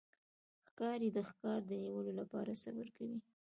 [0.67, 3.19] ښکاري د ښکار د نیولو لپاره صبر کوي.